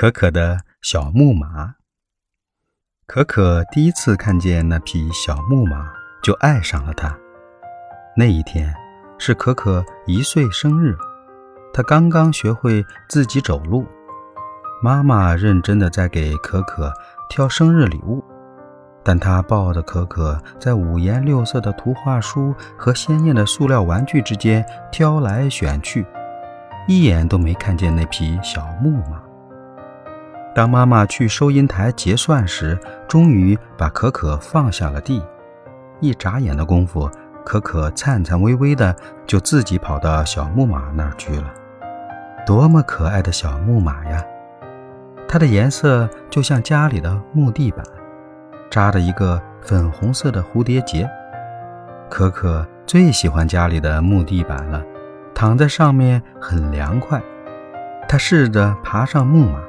[0.00, 1.74] 可可的小木马。
[3.06, 5.92] 可可第一次看见那匹小木马，
[6.22, 7.14] 就爱上了它。
[8.16, 8.74] 那一天
[9.18, 10.96] 是可可一岁生日，
[11.70, 13.84] 她刚刚学会自己走路。
[14.82, 16.90] 妈妈认真的在给可可
[17.28, 18.24] 挑生日礼物，
[19.04, 26.06] 但她抱着可可在五颜六色的图画书和鲜艳的塑料玩具之间挑来选去，
[26.88, 29.20] 一眼都没看见那匹小木马。
[30.54, 35.24] 当妈妈去收银台结算时，终于把可可放下了地。
[36.00, 37.08] 一眨眼的功夫，
[37.44, 38.94] 可可颤颤巍巍的
[39.26, 41.52] 就自己跑到小木马那儿去了。
[42.44, 44.24] 多么可爱的小木马呀！
[45.28, 47.84] 它的颜色就像家里的木地板，
[48.70, 51.08] 扎着一个粉红色的蝴蝶结。
[52.08, 54.82] 可可最喜欢家里的木地板了，
[55.32, 57.22] 躺在上面很凉快。
[58.08, 59.60] 她试着爬上木马。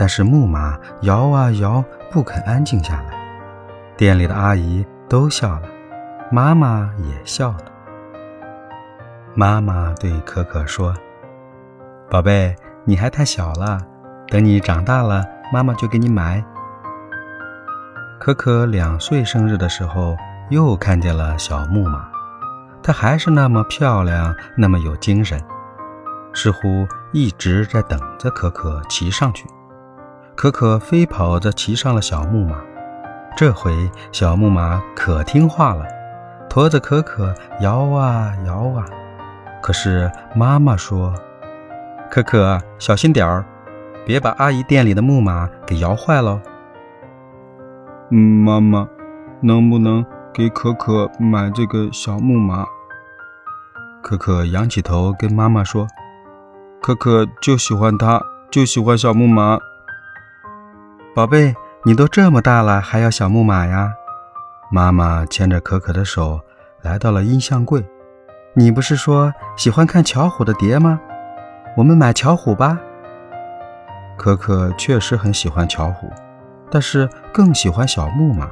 [0.00, 3.14] 但是木马摇啊摇，不肯安静下来。
[3.98, 5.68] 店里的阿姨都笑了，
[6.32, 7.58] 妈妈也笑了。
[9.34, 10.94] 妈妈对可可说
[12.08, 13.78] ：“宝贝，你还太小了，
[14.28, 16.42] 等你长大了，妈妈就给你买。”
[18.18, 20.16] 可可两岁生日的时候，
[20.48, 22.08] 又看见了小木马，
[22.82, 25.38] 它还是那么漂亮，那么有精神，
[26.32, 29.46] 似乎一直在等着可可骑上去。
[30.40, 32.56] 可可飞跑着骑上了小木马，
[33.36, 35.84] 这回小木马可听话了，
[36.48, 38.86] 驮着可可摇啊摇啊。
[39.60, 41.12] 可是妈妈说
[42.10, 43.44] ：“可可，小心点儿，
[44.06, 46.40] 别把阿姨店里的木马给摇坏了。”
[48.10, 48.88] 嗯，妈妈，
[49.42, 52.64] 能不能给可可买这个小木马？
[54.02, 55.86] 可可仰起头跟妈妈说
[56.80, 59.58] ：“可可就喜欢它，就喜欢小木马。”
[61.12, 61.52] 宝贝，
[61.84, 63.92] 你都这么大了，还要小木马呀？
[64.70, 66.40] 妈妈牵着可可的手
[66.82, 67.84] 来到了音像柜。
[68.54, 71.00] 你不是说喜欢看巧虎的碟吗？
[71.76, 72.78] 我们买巧虎吧。
[74.16, 76.08] 可可确实很喜欢巧虎，
[76.70, 78.48] 但是更喜欢小木马。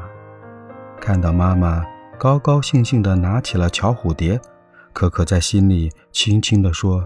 [1.01, 1.85] 看到妈妈
[2.19, 4.41] 高高兴兴地拿起了巧虎碟，
[4.93, 7.05] 可可在心里轻轻地说：“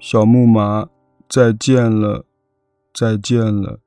[0.00, 0.88] 小木马，
[1.30, 2.26] 再见了，
[2.92, 3.78] 再见了。”